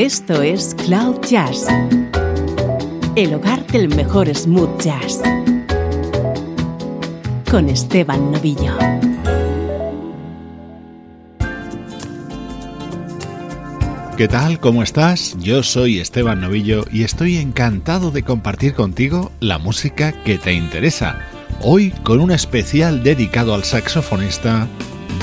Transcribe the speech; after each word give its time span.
Esto 0.00 0.40
es 0.40 0.74
Cloud 0.86 1.20
Jazz, 1.28 1.66
el 3.16 3.34
hogar 3.34 3.66
del 3.66 3.94
mejor 3.94 4.34
smooth 4.34 4.80
jazz, 4.80 5.20
con 7.50 7.68
Esteban 7.68 8.32
Novillo. 8.32 8.78
¿Qué 14.16 14.26
tal? 14.26 14.58
¿Cómo 14.58 14.82
estás? 14.82 15.36
Yo 15.38 15.62
soy 15.62 15.98
Esteban 15.98 16.40
Novillo 16.40 16.86
y 16.90 17.02
estoy 17.02 17.36
encantado 17.36 18.10
de 18.10 18.22
compartir 18.22 18.72
contigo 18.72 19.30
la 19.40 19.58
música 19.58 20.12
que 20.24 20.38
te 20.38 20.54
interesa. 20.54 21.18
Hoy 21.60 21.90
con 22.04 22.20
un 22.20 22.30
especial 22.30 23.02
dedicado 23.02 23.52
al 23.52 23.64
saxofonista 23.64 24.66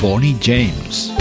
Bonnie 0.03 0.37
James. 0.39 1.16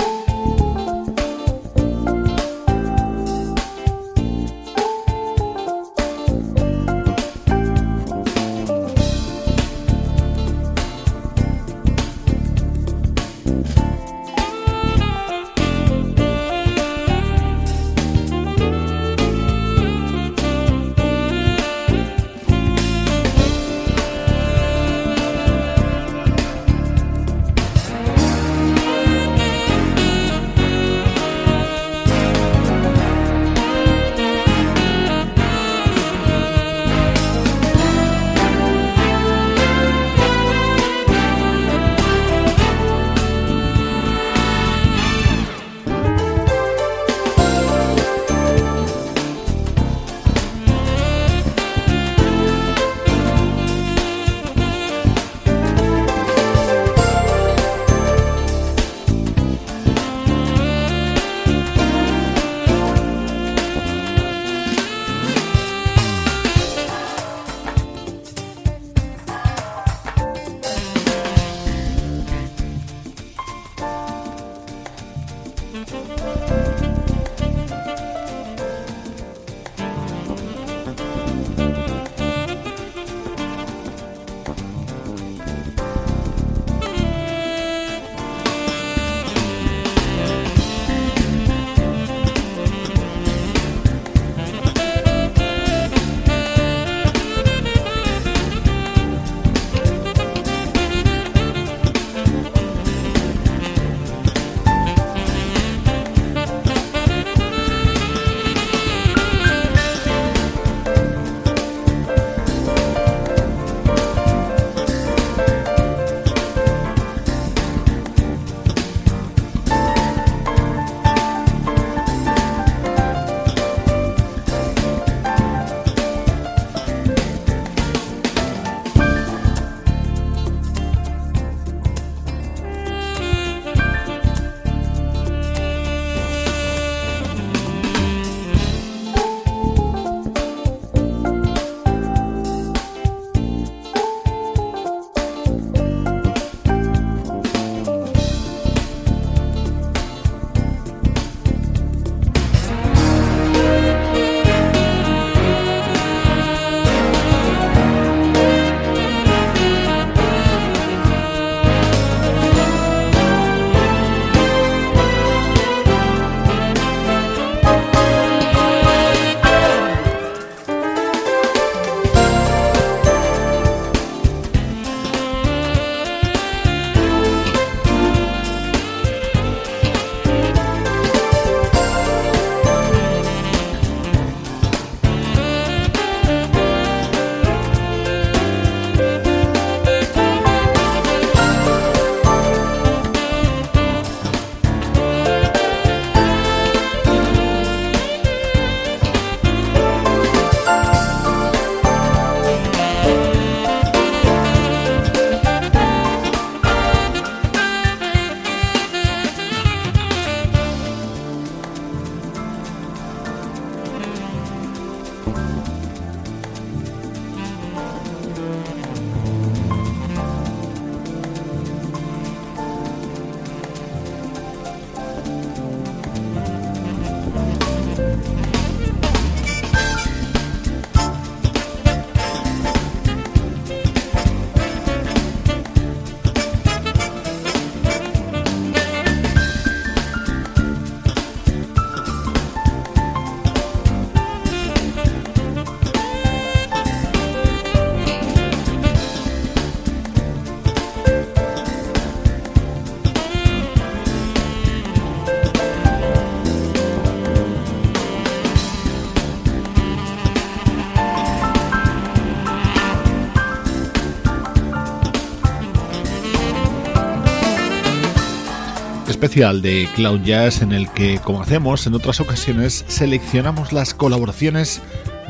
Especial 269.37 269.61
de 269.61 269.87
Cloud 269.95 270.23
Jazz 270.23 270.63
en 270.63 270.73
el 270.73 270.91
que, 270.93 271.19
como 271.19 271.43
hacemos 271.43 271.87
en 271.87 271.93
otras 271.93 272.21
ocasiones, 272.21 272.87
seleccionamos 272.89 273.71
las 273.71 273.93
colaboraciones 273.93 274.81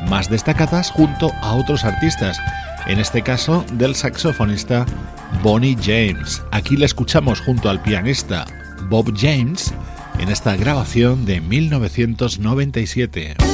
más 0.07 0.29
destacadas 0.29 0.91
junto 0.91 1.29
a 1.41 1.55
otros 1.55 1.83
artistas, 1.83 2.39
en 2.85 2.99
este 2.99 3.21
caso 3.21 3.65
del 3.73 3.95
saxofonista 3.95 4.85
Bonnie 5.43 5.75
James. 5.75 6.41
Aquí 6.51 6.77
le 6.77 6.85
escuchamos 6.85 7.41
junto 7.41 7.69
al 7.69 7.81
pianista 7.81 8.45
Bob 8.89 9.13
James 9.13 9.73
en 10.19 10.29
esta 10.29 10.55
grabación 10.55 11.25
de 11.25 11.41
1997. 11.41 13.46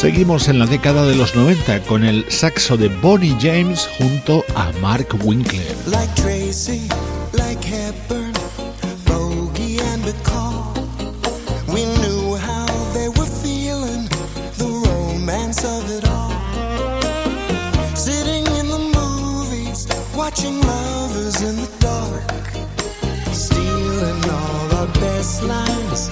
Seguimos 0.00 0.48
en 0.48 0.58
la 0.58 0.64
década 0.64 1.04
de 1.04 1.14
los 1.14 1.36
90 1.36 1.82
con 1.82 2.04
el 2.04 2.24
saxo 2.32 2.78
de 2.78 2.88
Bonnie 2.88 3.36
James 3.38 3.86
junto 3.98 4.42
a 4.54 4.72
Mark 4.80 5.08
Winkler. 5.24 5.76
Like 5.88 6.10
Tracy, 6.14 6.88
like 7.34 7.62
Hepburn, 7.62 8.32
Bogey 9.04 9.78
and 9.78 10.02
McCall. 10.02 10.72
We 11.68 11.84
knew 11.84 12.34
how 12.38 12.64
they 12.94 13.10
were 13.10 13.26
feeling, 13.26 14.08
the 14.56 14.70
romance 14.88 15.66
of 15.66 15.84
it 15.90 16.08
all. 16.08 16.32
Sitting 17.94 18.46
in 18.56 18.68
the 18.68 18.80
movies, 18.96 19.86
watching 20.16 20.58
lovers 20.62 21.42
in 21.42 21.56
the 21.56 21.70
dark. 21.78 22.24
Stealing 23.34 24.24
all 24.30 24.76
our 24.76 24.86
best 24.94 25.42
lines, 25.42 26.08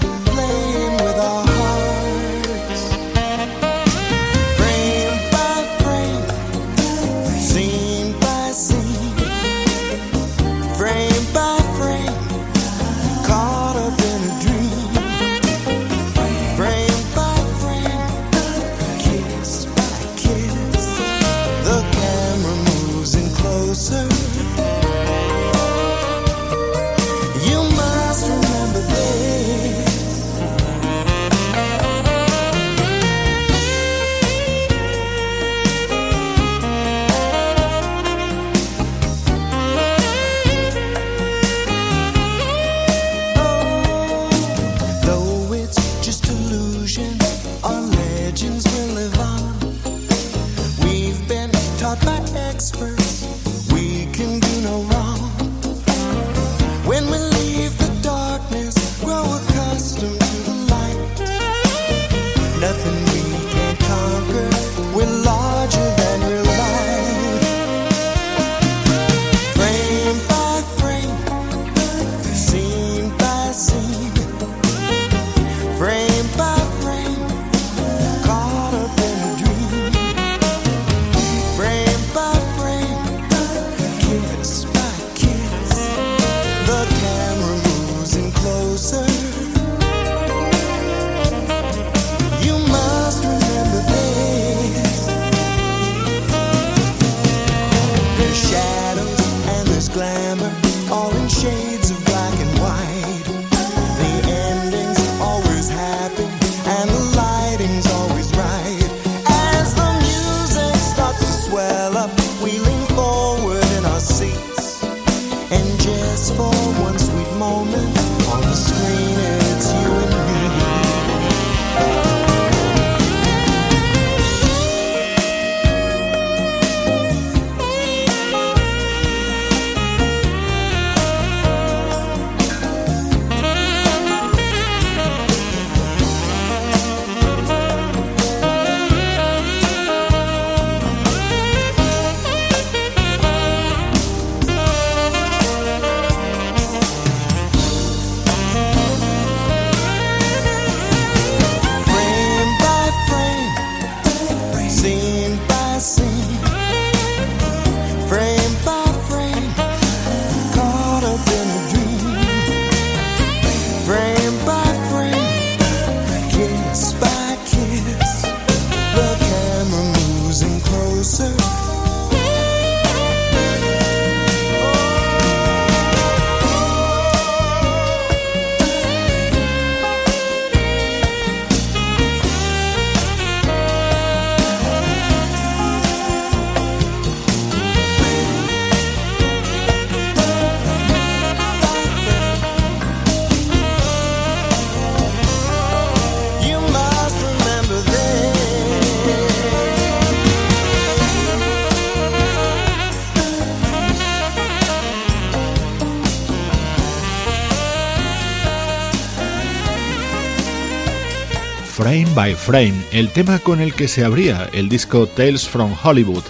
Frame 211.88 212.14
by 212.14 212.34
Frame, 212.34 212.74
el 212.92 213.08
tema 213.08 213.38
con 213.38 213.62
el 213.62 213.72
que 213.72 213.88
se 213.88 214.04
abría 214.04 214.50
el 214.52 214.68
disco 214.68 215.06
Tales 215.06 215.48
from 215.48 215.74
Hollywood, 215.82 216.22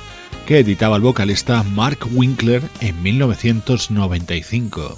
que 0.46 0.60
editaba 0.60 0.94
el 0.94 1.02
vocalista 1.02 1.64
Mark 1.64 1.98
Winkler 2.12 2.62
en 2.80 3.02
1995. 3.02 4.94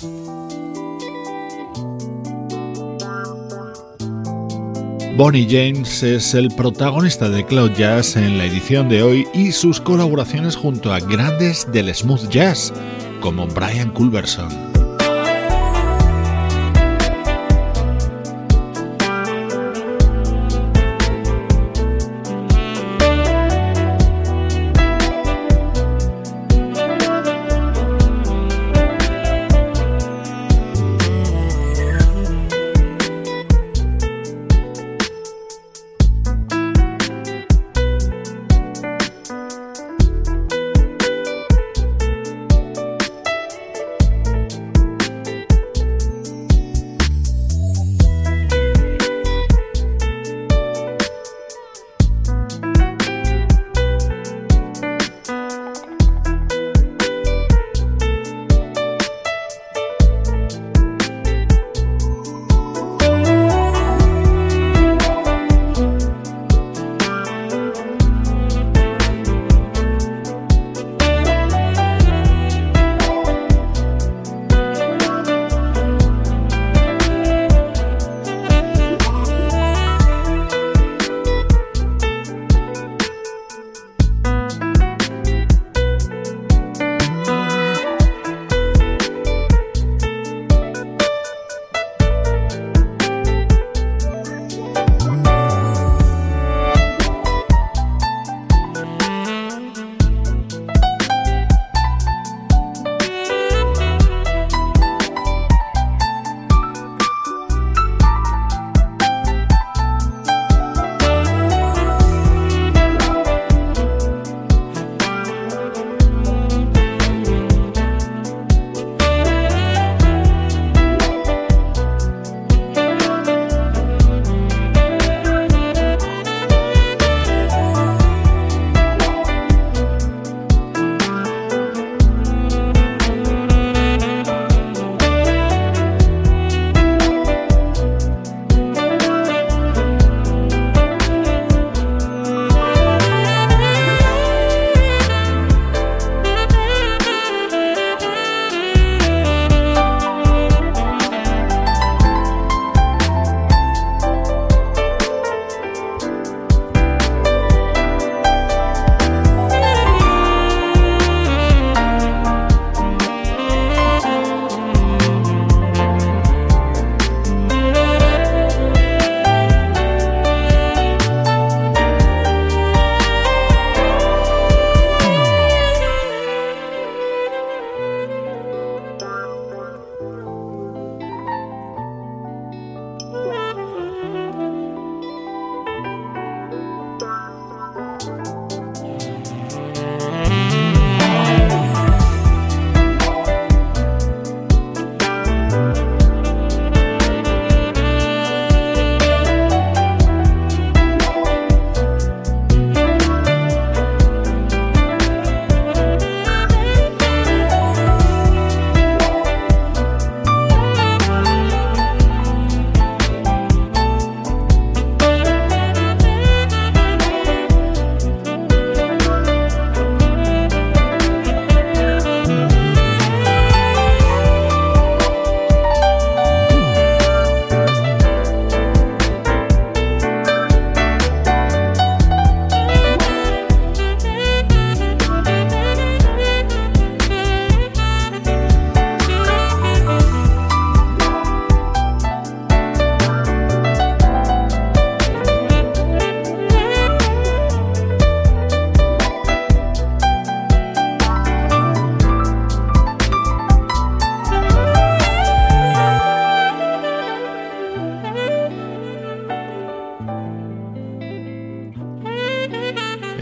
Bonnie 5.17 5.47
James 5.49 6.03
es 6.03 6.35
el 6.35 6.51
protagonista 6.51 7.31
de 7.31 7.47
Cloud 7.47 7.73
Jazz 7.73 8.17
en 8.17 8.37
la 8.37 8.45
edición 8.45 8.91
de 8.91 9.03
hoy 9.03 9.27
y 9.33 9.53
sus 9.53 9.81
colaboraciones 9.81 10.57
junto 10.57 10.93
a 10.93 11.01
grandes 11.01 11.67
del 11.73 11.95
smooth 11.95 12.29
jazz 12.29 12.71
como 13.23 13.47
Brian 13.47 13.93
Culberson. 13.93 14.70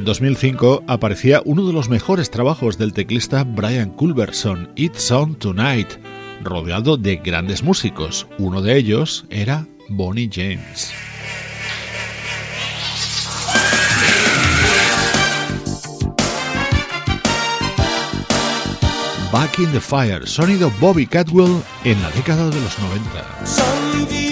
2005 0.09 0.85
aparecía 0.87 1.43
uno 1.45 1.67
de 1.67 1.75
los 1.75 1.91
mejores 1.91 2.31
trabajos 2.31 2.79
del 2.79 2.95
teclista 2.95 3.45
Brian 3.45 3.91
Culberson, 3.91 4.71
It's 4.75 5.11
On 5.11 5.35
Tonight, 5.35 5.87
rodeado 6.43 6.97
de 6.97 7.17
grandes 7.17 7.63
músicos. 7.63 8.27
Uno 8.39 8.63
de 8.63 8.79
ellos 8.79 9.27
era 9.29 9.67
Bonnie 9.91 10.31
James. 10.33 10.95
Back 19.31 19.59
in 19.59 19.71
the 19.73 19.81
Fire, 19.81 20.27
sonido 20.27 20.73
Bobby 20.81 21.07
Catwell 21.07 21.63
en 21.85 22.01
la 22.01 22.11
década 22.13 22.49
de 22.49 22.59
los 22.59 22.79
90. 22.79 24.28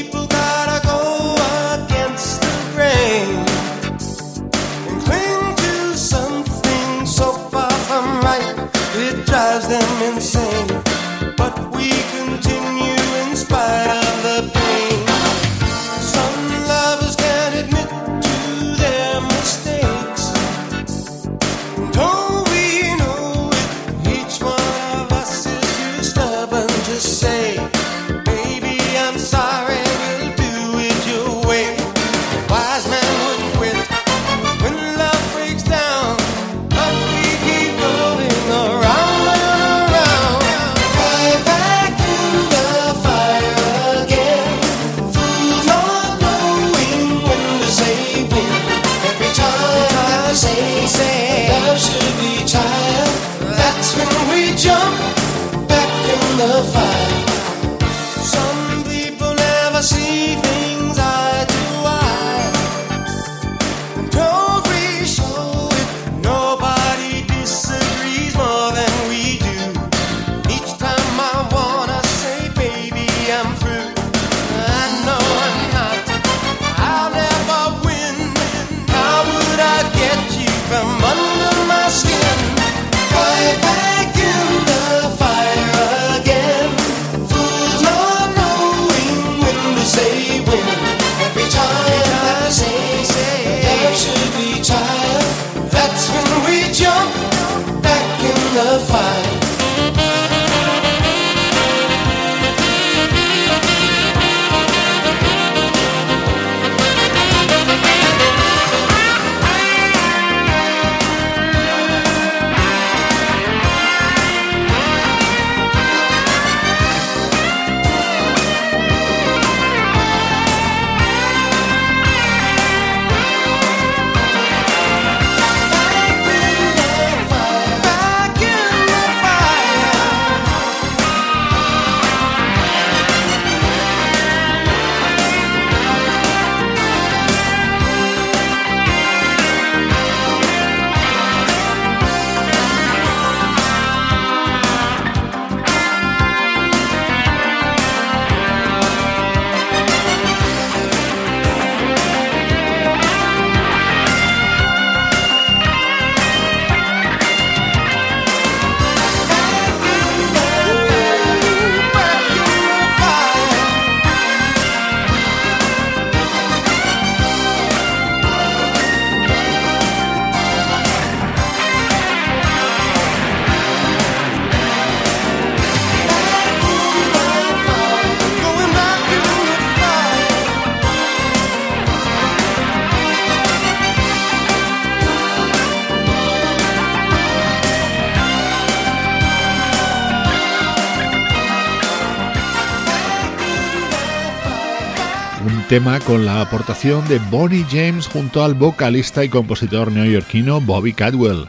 Tema 195.77 196.01
con 196.01 196.25
la 196.25 196.41
aportación 196.41 197.07
de 197.07 197.19
Bonnie 197.31 197.67
James 197.71 198.07
junto 198.07 198.43
al 198.43 198.55
vocalista 198.55 199.23
y 199.23 199.29
compositor 199.29 199.93
neoyorquino 199.93 200.59
Bobby 200.59 200.95
Cadwell. 200.95 201.49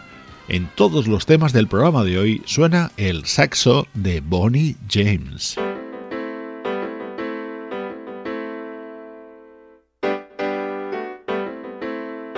En 0.49 0.67
todos 0.75 1.07
los 1.07 1.25
temas 1.25 1.53
del 1.53 1.69
programa 1.69 2.03
de 2.03 2.19
hoy 2.19 2.41
suena 2.45 2.91
el 2.97 3.25
saxo 3.25 3.87
de 3.93 4.19
Bonnie 4.19 4.75
James. 4.89 5.55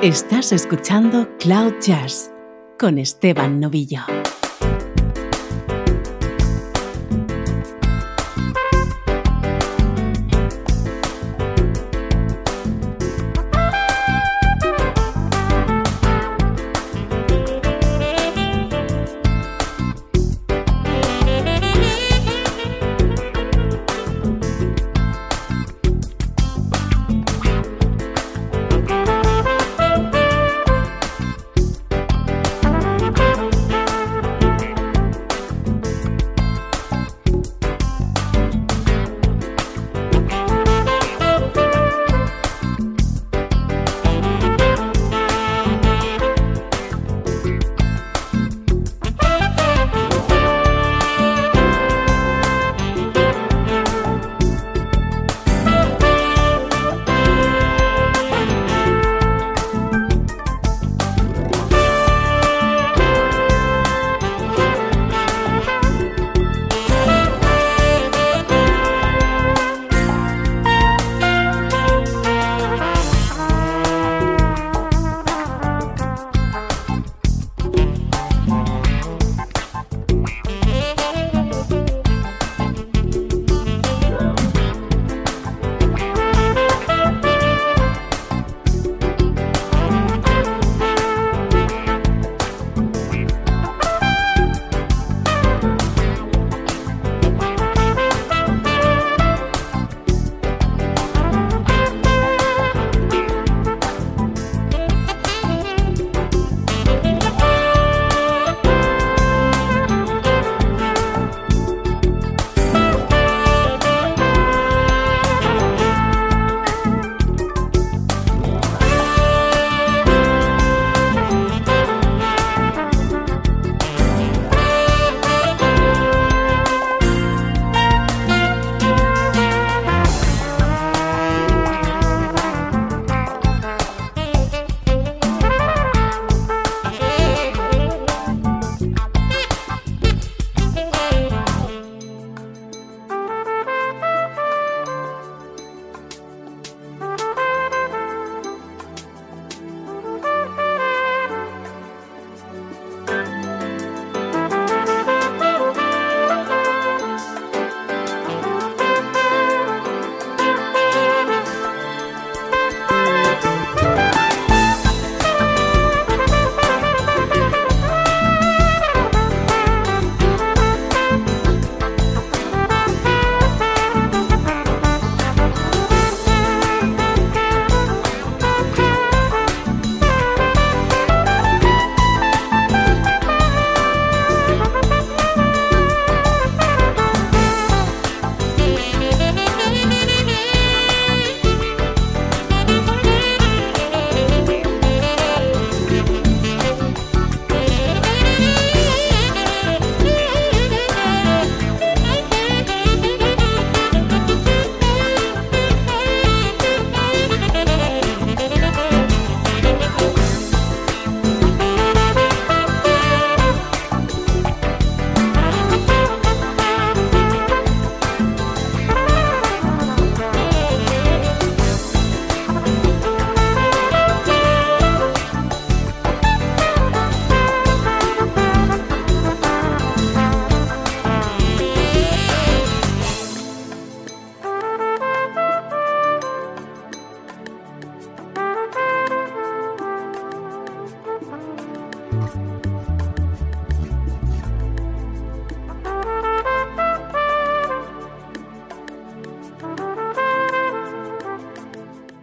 Estás 0.03 0.51
escuchando 0.51 1.27
Cloud 1.39 1.73
Jazz 1.81 2.31
con 2.77 2.99
Esteban 2.99 3.59
Novillo. 3.59 4.01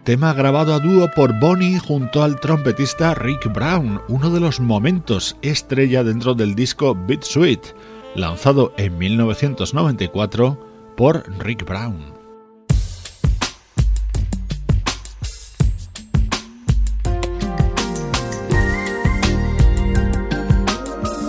Tema 0.07 0.31
grabado 0.31 0.73
a 0.73 0.79
dúo 0.79 1.11
por 1.11 1.37
Bonnie 1.37 1.79
junto 1.79 2.23
al 2.23 2.39
trompetista 2.39 3.13
Rick 3.13 3.51
Brown, 3.51 3.99
uno 4.07 4.29
de 4.29 4.39
los 4.39 4.61
momentos 4.61 5.35
estrella 5.41 6.01
dentro 6.01 6.33
del 6.33 6.55
disco 6.55 6.95
Beat 6.95 7.23
Sweet, 7.23 7.75
lanzado 8.15 8.71
en 8.77 8.97
1994 8.97 10.93
por 10.95 11.25
Rick 11.39 11.65
Brown. 11.65 12.13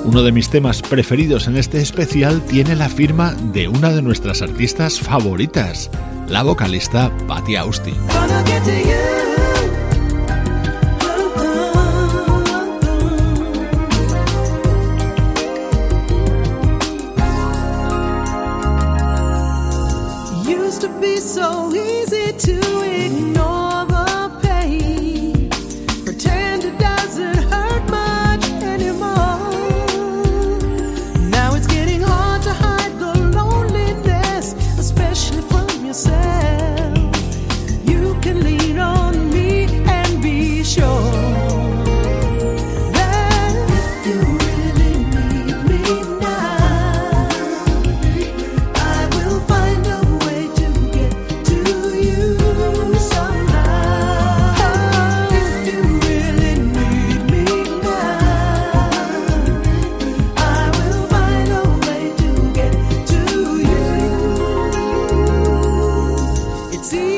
Uno 0.05 0.23
de 0.23 0.31
mis 0.31 0.49
temas 0.51 0.83
preferidos 0.83 1.49
en 1.49 1.57
este 1.57 1.81
especial 1.81 2.41
tiene 2.43 2.77
la 2.77 2.89
firma 2.89 3.35
de 3.53 3.67
una 3.67 3.91
de 3.91 4.03
nuestras 4.03 4.41
artistas 4.41 5.01
favoritas, 5.01 5.91
la 6.29 6.43
vocalista 6.43 7.11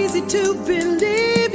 Patty 0.09 0.21
Austin. 0.21 0.67
Really 0.67 1.50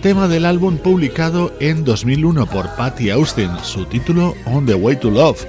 tema 0.00 0.28
del 0.28 0.46
álbum 0.46 0.78
publicado 0.78 1.52
en 1.60 1.84
2001 1.84 2.46
por 2.46 2.74
Patty 2.76 3.10
Austin, 3.10 3.50
su 3.62 3.84
título 3.84 4.34
On 4.46 4.64
the 4.64 4.74
Way 4.74 4.96
to 4.96 5.10
Love. 5.10 5.44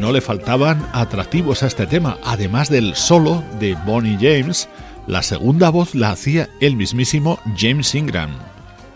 No 0.00 0.10
le 0.10 0.20
faltaban 0.20 0.84
atractivos 0.92 1.62
a 1.62 1.68
este 1.68 1.86
tema, 1.86 2.18
además 2.24 2.68
del 2.68 2.96
solo 2.96 3.44
de 3.60 3.76
Bonnie 3.86 4.18
James, 4.20 4.68
la 5.06 5.22
segunda 5.22 5.70
voz 5.70 5.94
la 5.94 6.10
hacía 6.10 6.48
el 6.60 6.74
mismísimo 6.74 7.38
James 7.56 7.94
Ingram. 7.94 8.30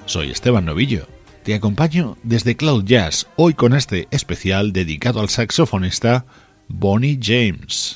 Soy 0.06 0.30
Esteban 0.30 0.64
Novillo. 0.64 1.06
Te 1.44 1.54
acompaño 1.54 2.16
desde 2.24 2.56
Cloud 2.56 2.84
Jazz, 2.84 3.28
hoy 3.36 3.54
con 3.54 3.74
este 3.74 4.08
especial 4.10 4.72
dedicado 4.72 5.20
al 5.20 5.28
saxofonista 5.28 6.26
Bonnie 6.66 7.18
James. 7.22 7.94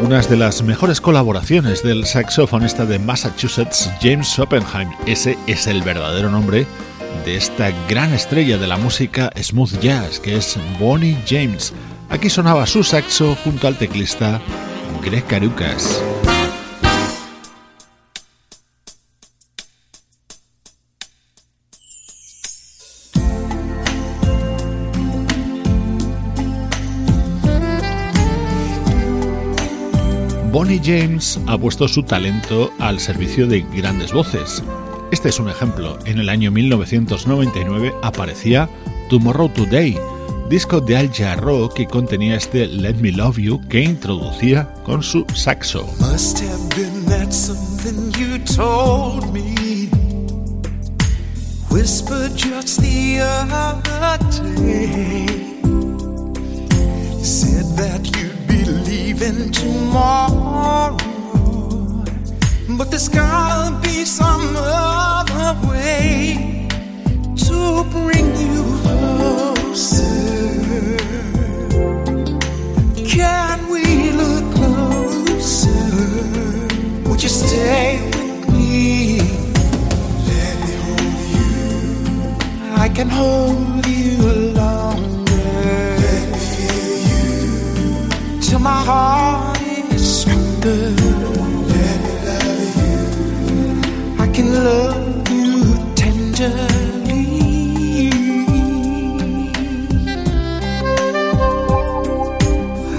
Unas 0.00 0.28
de 0.30 0.36
las 0.36 0.62
mejores 0.62 1.00
colaboraciones 1.00 1.82
del 1.82 2.06
saxofonista 2.06 2.86
de 2.86 2.98
Massachusetts, 2.98 3.90
James 4.00 4.38
Oppenheim. 4.38 4.88
Ese 5.06 5.36
es 5.46 5.66
el 5.66 5.82
verdadero 5.82 6.30
nombre 6.30 6.66
de 7.24 7.36
esta 7.36 7.70
gran 7.88 8.12
estrella 8.14 8.56
de 8.58 8.66
la 8.66 8.78
música 8.78 9.30
smooth 9.40 9.78
jazz, 9.80 10.18
que 10.18 10.36
es 10.36 10.58
Bonnie 10.80 11.18
James. 11.28 11.72
Aquí 12.08 12.30
sonaba 12.30 12.66
su 12.66 12.82
saxo 12.82 13.36
junto 13.44 13.68
al 13.68 13.76
teclista 13.76 14.40
Greg 15.04 15.26
Carucas. 15.26 16.02
James 30.82 31.40
ha 31.46 31.58
puesto 31.58 31.88
su 31.88 32.02
talento 32.02 32.72
al 32.78 33.00
servicio 33.00 33.46
de 33.46 33.62
grandes 33.74 34.12
voces. 34.12 34.62
Este 35.10 35.28
es 35.28 35.40
un 35.40 35.48
ejemplo. 35.48 35.98
En 36.04 36.18
el 36.18 36.28
año 36.28 36.50
1999 36.50 37.92
aparecía 38.02 38.68
Tomorrow 39.10 39.48
Today, 39.48 39.98
disco 40.48 40.80
de 40.80 40.96
Al 40.96 41.12
Jarreau 41.12 41.68
que 41.68 41.86
contenía 41.86 42.36
este 42.36 42.66
Let 42.66 42.94
Me 42.94 43.12
Love 43.12 43.38
You 43.38 43.60
que 43.68 43.82
introducía 43.82 44.72
con 44.84 45.02
su 45.02 45.26
saxo. 45.34 45.86
Leaving 59.22 59.50
tomorrow. 59.52 60.96
But 62.68 62.90
there's 62.90 63.08
gotta 63.08 63.78
be 63.80 64.04
some 64.04 64.54
other 64.56 65.68
way 65.68 66.68
to 67.46 67.84
bring 67.90 68.26
you 68.36 68.62
closer. 68.82 70.06
Can 73.06 73.68
we 73.70 74.10
look 74.10 74.54
closer? 74.54 75.70
Would 77.08 77.22
you 77.22 77.28
stay 77.28 78.00
with 78.04 78.48
me? 78.52 79.20
Let 80.28 80.54
me 80.62 80.72
hold 80.84 81.14
you. 81.34 82.74
I 82.76 82.88
can 82.88 83.08
hold 83.08 83.86
you 83.86 84.41
my 88.62 88.84
heart 88.84 89.60
is 89.92 90.20
stronger. 90.20 90.94
I 94.20 94.26
can 94.32 94.54
love 94.54 95.28
you 95.30 95.74
tenderly. 95.96 97.22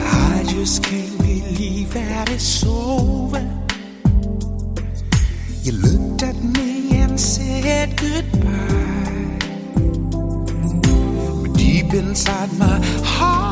I 0.06 0.44
just 0.48 0.84
can't 0.84 1.18
believe 1.20 1.94
that 1.94 2.30
it's 2.30 2.66
over. 2.66 3.44
You 5.62 5.72
looked 5.72 6.24
at 6.24 6.36
me 6.44 6.98
and 7.04 7.18
said 7.18 7.96
goodbye. 7.96 9.40
But 11.42 11.54
deep 11.58 11.94
inside 11.94 12.52
my 12.58 12.80
heart 13.06 13.43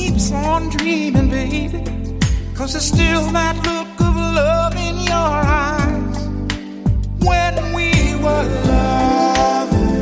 keeps 0.00 0.32
on 0.32 0.70
dreaming, 0.70 1.28
baby. 1.28 1.84
Cause 2.54 2.72
there's 2.72 2.86
still 2.86 3.26
that 3.32 3.56
look 3.68 4.00
of 4.08 4.14
love 4.16 4.74
in 4.88 4.96
your 5.12 5.30
eyes 5.60 6.18
when 7.28 7.54
we 7.76 7.88
were 8.24 8.46
loving. 8.72 9.98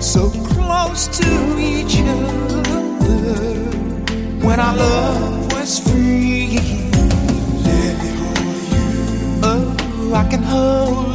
So 0.00 0.30
close 0.54 1.08
to 1.20 1.30
each 1.58 1.96
other 2.16 2.74
when 4.46 4.58
our 4.60 4.76
love 4.76 5.52
was 5.52 5.80
free. 5.80 6.58
Let 7.66 7.94
me 8.02 8.10
hold 8.22 8.58
you. 8.72 8.86
Oh, 9.50 10.12
I 10.14 10.24
can 10.30 10.42
hold 10.42 11.07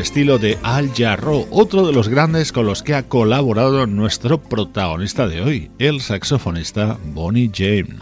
estilo 0.00 0.38
de 0.38 0.58
Al 0.62 0.92
Jarro, 0.94 1.46
otro 1.50 1.86
de 1.86 1.92
los 1.92 2.08
grandes 2.08 2.52
con 2.52 2.64
los 2.66 2.82
que 2.82 2.94
ha 2.94 3.02
colaborado 3.04 3.86
nuestro 3.86 4.40
protagonista 4.40 5.28
de 5.28 5.42
hoy, 5.42 5.70
el 5.78 6.00
saxofonista 6.00 6.96
Bonnie 7.04 7.50
James. 7.54 8.00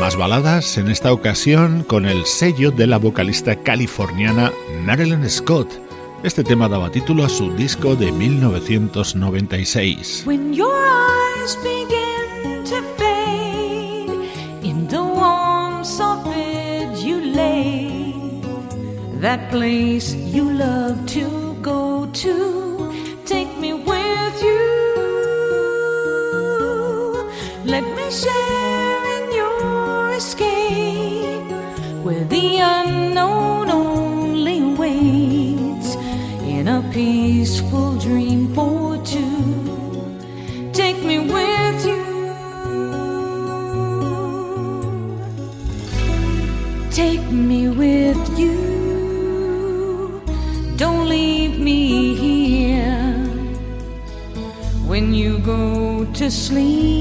Más 0.00 0.16
baladas 0.16 0.76
en 0.76 0.88
esta 0.88 1.12
ocasión 1.12 1.84
con 1.84 2.04
el 2.04 2.26
sello 2.26 2.70
de 2.70 2.86
la 2.86 2.98
vocalista 2.98 3.56
californiana 3.56 4.52
Marilyn 4.84 5.30
Scott. 5.30 5.68
Este 6.22 6.44
tema 6.44 6.68
daba 6.68 6.90
título 6.90 7.24
a 7.24 7.28
su 7.28 7.52
disco 7.52 7.96
de 7.96 8.12
1996. 8.12 10.24
That 19.26 19.50
place 19.50 20.14
you 20.14 20.44
love 20.52 21.04
to 21.04 21.54
go 21.60 22.06
to. 22.22 22.34
Take 23.24 23.52
me 23.58 23.72
with 23.72 24.36
you. 24.48 24.66
Let 27.72 27.84
me 27.96 28.06
share 28.22 29.02
in 29.16 29.24
your 29.40 30.12
escape 30.20 31.50
where 32.04 32.24
the 32.34 32.46
unknown 32.78 33.68
only 33.68 34.60
waits 34.82 35.90
in 36.54 36.68
a 36.68 36.80
peaceful 36.94 37.85
to 56.26 56.32
sleep. 56.32 56.95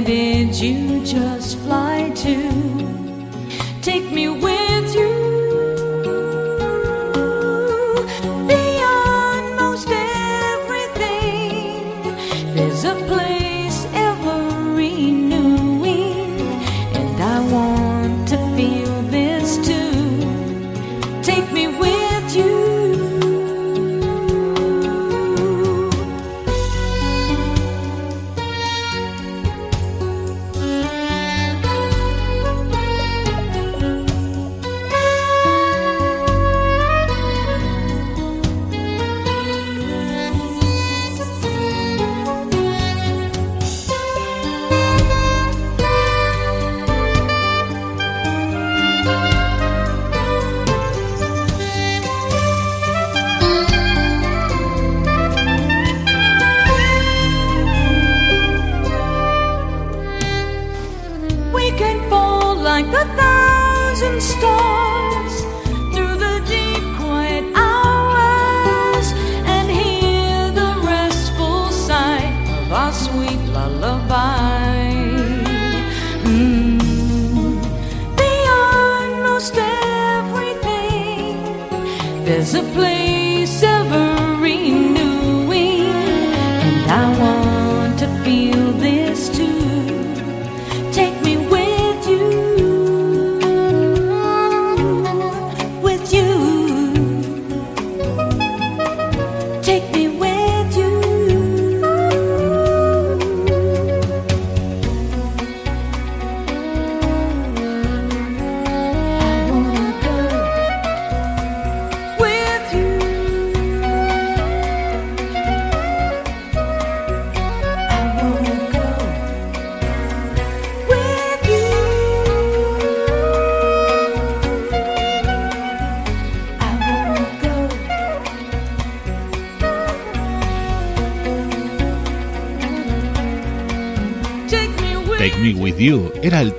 Did 0.00 0.54
you 0.56 1.04
just 1.04 1.43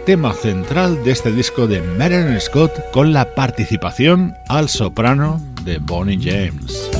tema 0.05 0.33
central 0.33 1.03
de 1.03 1.11
este 1.11 1.31
disco 1.31 1.65
de 1.65 1.81
Marion 1.81 2.39
Scott 2.39 2.91
con 2.91 3.11
la 3.11 3.33
participación 3.33 4.37
al 4.47 4.69
soprano 4.69 5.41
de 5.63 5.79
Bonnie 5.79 6.19
James. 6.21 6.91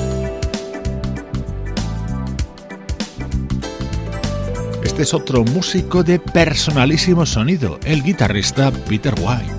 Este 4.84 5.03
es 5.03 5.14
otro 5.14 5.43
músico 5.43 6.03
de 6.03 6.18
personalísimo 6.18 7.28
sonido, 7.28 7.80
el 7.86 8.01
guitarrista 8.01 8.72
Peter 8.72 9.14
White. 9.20 9.55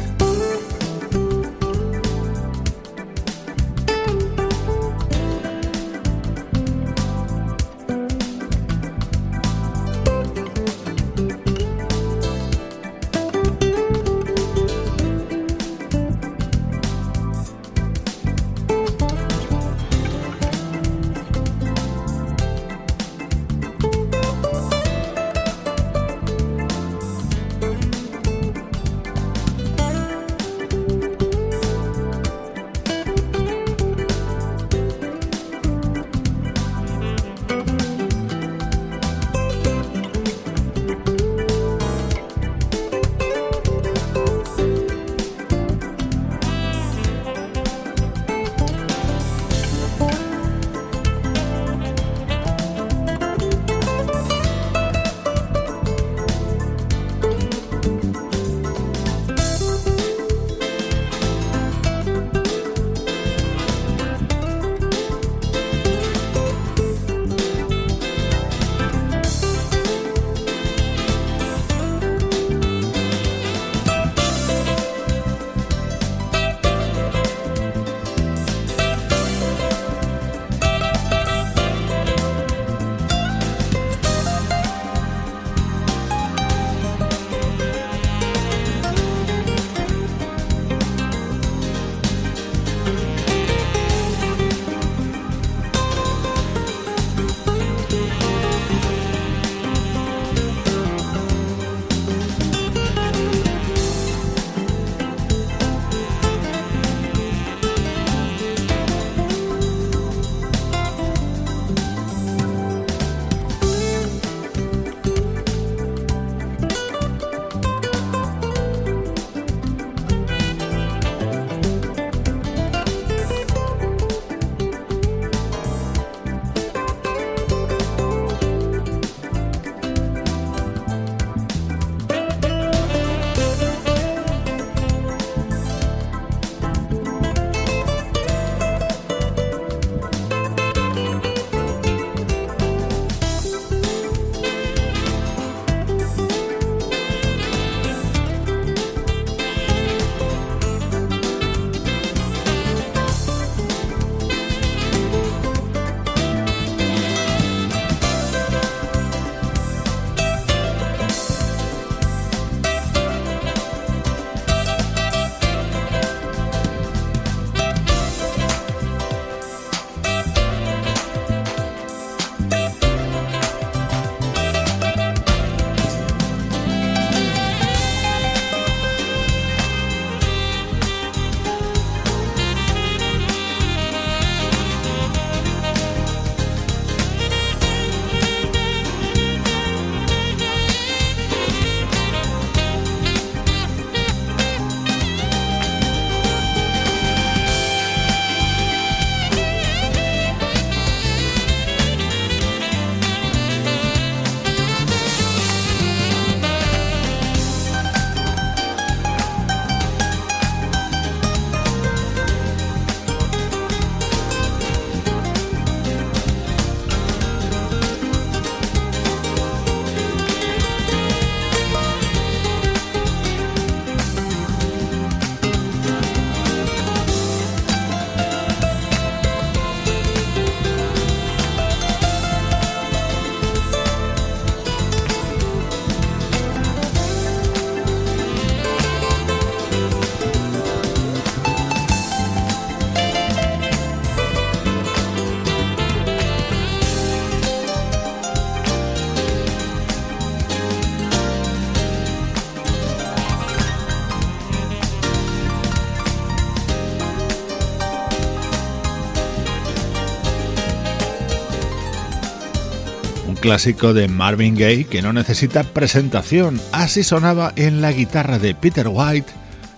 Clásico 263.46 263.94
de 263.94 264.08
Marvin 264.08 264.56
Gaye 264.56 264.86
que 264.86 265.02
no 265.02 265.12
necesita 265.12 265.62
presentación. 265.62 266.60
Así 266.72 267.04
sonaba 267.04 267.52
en 267.54 267.80
la 267.80 267.92
guitarra 267.92 268.40
de 268.40 268.56
Peter 268.56 268.88
White 268.90 269.32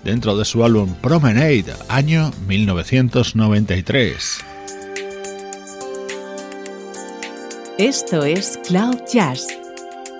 dentro 0.05 0.39
de 0.39 0.47
su 0.47 0.65
álbum 0.65 0.95
Promenade, 1.03 1.75
año 1.91 2.31
1993. 2.47 4.39
Esto 7.77 8.25
es 8.25 8.59
Cloud 8.67 9.01
Jazz, 9.13 9.47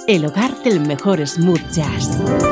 el 0.07 0.27
hogar 0.27 0.63
del 0.63 0.81
mejor 0.81 1.27
smooth 1.27 1.71
jazz. 1.73 2.48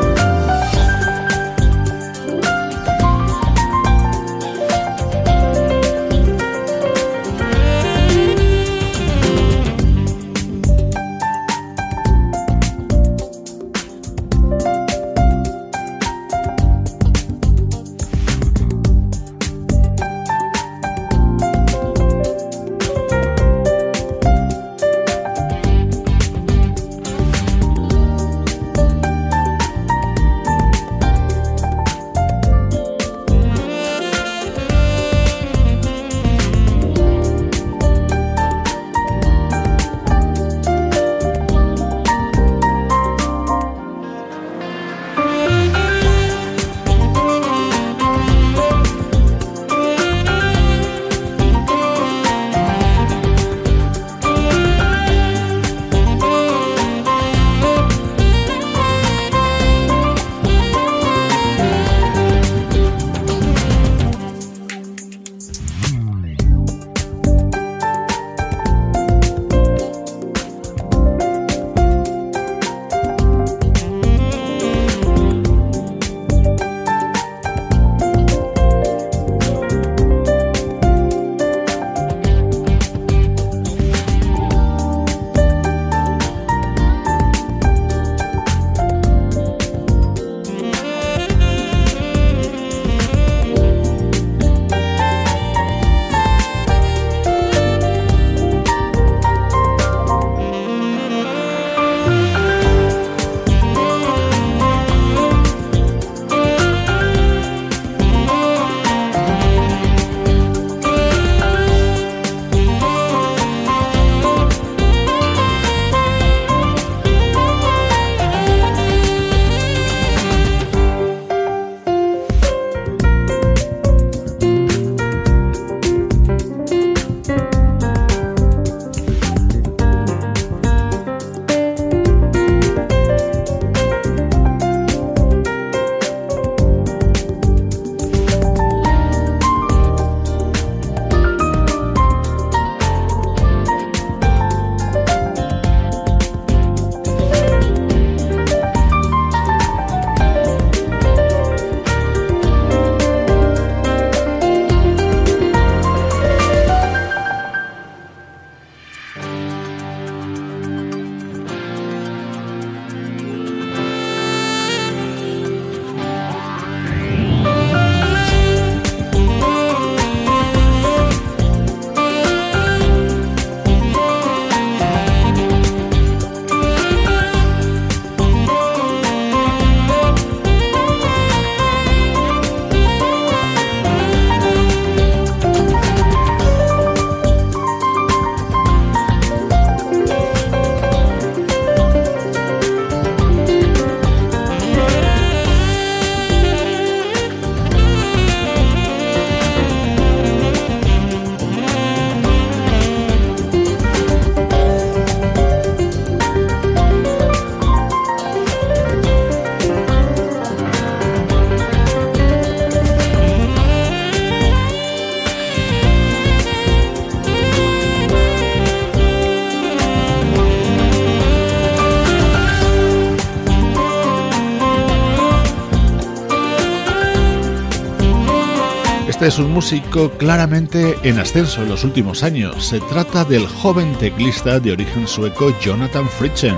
Es 229.27 229.39
un 229.41 229.53
músico 229.53 230.11
claramente 230.13 230.97
en 231.03 231.19
ascenso 231.19 231.63
en 231.63 231.69
los 231.69 231.83
últimos 231.83 232.23
años. 232.23 232.65
Se 232.65 232.79
trata 232.79 233.25
del 233.25 233.45
joven 233.49 233.93
teclista 233.95 234.61
de 234.61 234.71
origen 234.71 235.09
sueco 235.09 235.53
Jonathan 235.61 236.09
Fritchen. 236.09 236.55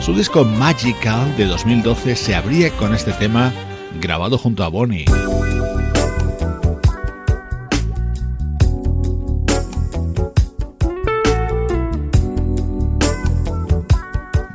Su 0.00 0.14
disco 0.14 0.44
Magical 0.44 1.34
de 1.38 1.46
2012 1.46 2.16
se 2.16 2.34
abría 2.34 2.70
con 2.72 2.94
este 2.94 3.12
tema 3.12 3.54
grabado 4.00 4.36
junto 4.36 4.64
a 4.64 4.68
Bonnie. 4.68 5.06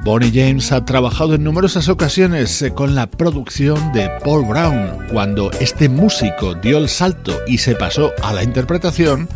Bonnie 0.05 0.31
James 0.31 0.71
ha 0.71 0.85
trabajado 0.85 1.33
en 1.33 1.43
numerosas 1.43 1.89
ocasiones 1.89 2.61
eh, 2.61 2.71
con 2.71 2.93
la 2.93 3.07
producción 3.07 3.91
de 3.91 4.07
Paul 4.23 4.45
Brown. 4.45 5.07
Cuando 5.11 5.49
este 5.53 5.89
músico 5.89 6.53
dio 6.53 6.77
el 6.77 6.89
salto 6.89 7.35
y 7.47 7.57
se 7.57 7.73
pasó 7.73 8.11
a 8.21 8.31
la 8.31 8.43
interpretación, 8.43 9.27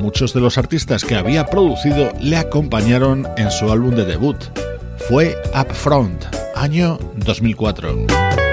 muchos 0.00 0.34
de 0.34 0.40
los 0.40 0.58
artistas 0.58 1.04
que 1.04 1.14
había 1.14 1.46
producido 1.46 2.12
le 2.20 2.38
acompañaron 2.38 3.28
en 3.36 3.52
su 3.52 3.70
álbum 3.70 3.94
de 3.94 4.04
debut. 4.04 4.36
Fue 5.08 5.36
Upfront, 5.54 6.24
año 6.56 6.98
2004. 7.14 8.45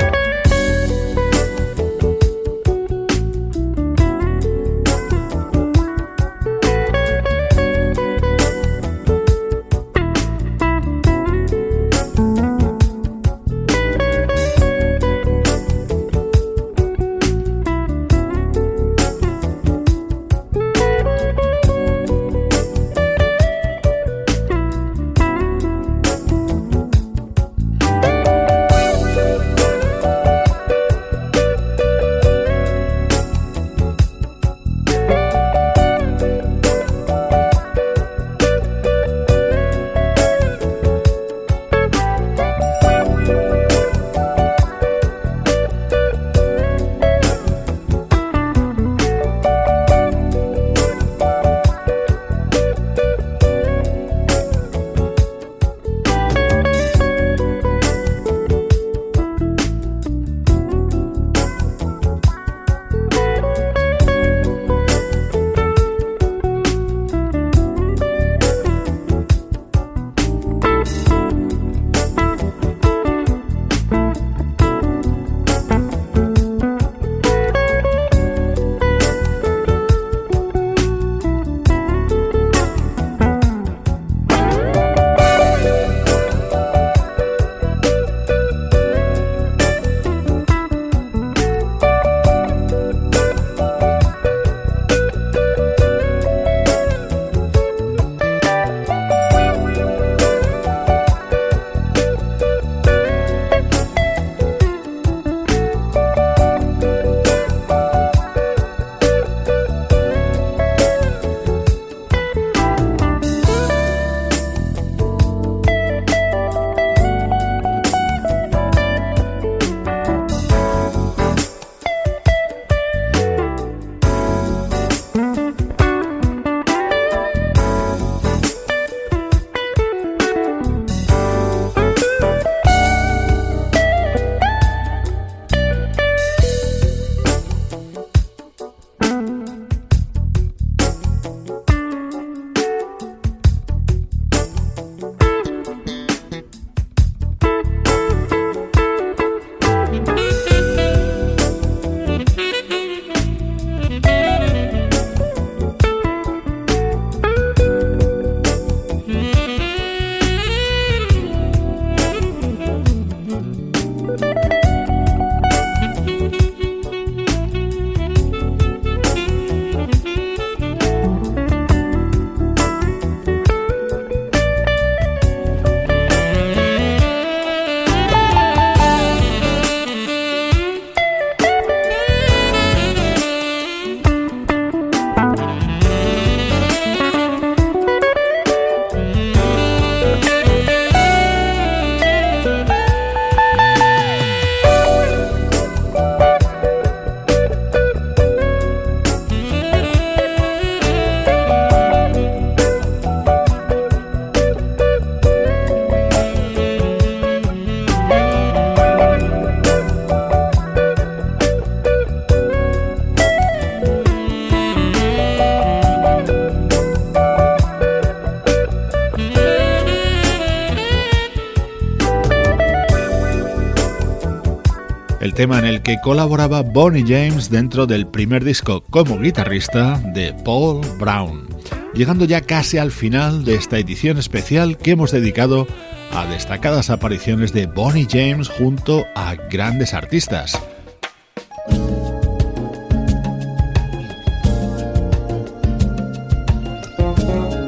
Tema 225.44 225.60
en 225.60 225.66
el 225.66 225.82
que 225.82 226.00
colaboraba 226.00 226.62
Bonnie 226.62 227.04
James 227.06 227.50
dentro 227.50 227.86
del 227.86 228.08
primer 228.08 228.46
disco 228.46 228.82
como 228.90 229.20
guitarrista 229.20 230.02
de 230.14 230.32
Paul 230.32 230.80
Brown. 230.98 231.50
Llegando 231.94 232.24
ya 232.24 232.40
casi 232.40 232.78
al 232.78 232.92
final 232.92 233.44
de 233.44 233.56
esta 233.56 233.78
edición 233.78 234.18
especial 234.18 234.78
que 234.78 234.92
hemos 234.92 235.12
dedicado 235.12 235.68
a 236.14 236.26
destacadas 236.28 236.90
apariciones 236.90 237.52
de 237.52 237.66
Bonnie 237.66 238.08
James 238.10 238.48
junto 238.48 239.04
a 239.16 239.36
grandes 239.36 239.94
artistas. 239.94 240.58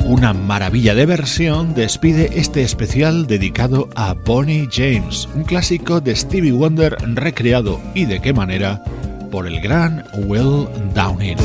Una 0.07 0.33
maravilla 0.33 0.93
de 0.93 1.07
versión 1.07 1.73
despide 1.73 2.29
este 2.35 2.61
especial 2.61 3.25
dedicado 3.25 3.89
a 3.95 4.13
Bonnie 4.13 4.69
James, 4.71 5.27
un 5.33 5.43
clásico 5.43 5.99
de 5.99 6.15
Stevie 6.15 6.51
Wonder 6.51 6.95
recreado 7.15 7.81
y 7.95 8.05
de 8.05 8.21
qué 8.21 8.31
manera 8.31 8.83
por 9.31 9.47
el 9.47 9.59
gran 9.59 10.05
Will 10.27 10.67
Downing. 10.93 11.37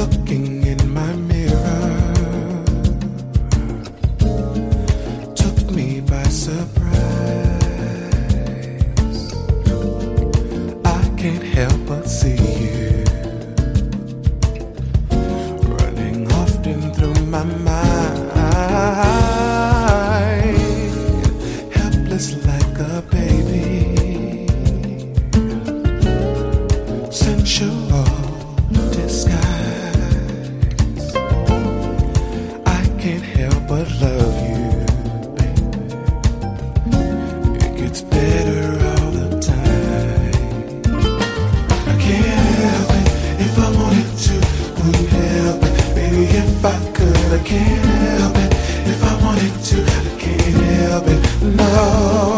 I 47.41 47.43
can't 47.43 47.85
help 47.87 48.37
it. 48.37 48.53
If 48.87 49.03
I 49.03 49.25
wanted 49.25 49.65
to, 49.65 49.83
I 49.83 50.21
can't 50.21 50.63
help 50.63 51.05
it. 51.07 51.57
No. 51.57 52.30